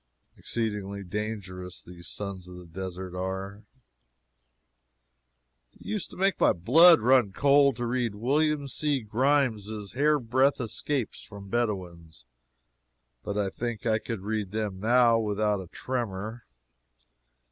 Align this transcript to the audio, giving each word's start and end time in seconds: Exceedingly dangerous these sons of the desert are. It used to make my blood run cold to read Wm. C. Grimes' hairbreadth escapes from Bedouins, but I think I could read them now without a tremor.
Exceedingly 0.35 1.03
dangerous 1.03 1.79
these 1.83 2.07
sons 2.07 2.47
of 2.47 2.57
the 2.57 2.65
desert 2.65 3.15
are. 3.15 3.61
It 5.73 5.85
used 5.85 6.09
to 6.09 6.17
make 6.17 6.39
my 6.39 6.53
blood 6.53 7.01
run 7.01 7.31
cold 7.33 7.75
to 7.75 7.85
read 7.85 8.15
Wm. 8.15 8.67
C. 8.67 9.01
Grimes' 9.01 9.91
hairbreadth 9.93 10.59
escapes 10.59 11.21
from 11.21 11.49
Bedouins, 11.49 12.25
but 13.21 13.37
I 13.37 13.51
think 13.51 13.85
I 13.85 13.99
could 13.99 14.21
read 14.21 14.49
them 14.49 14.79
now 14.79 15.19
without 15.19 15.61
a 15.61 15.67
tremor. 15.67 16.47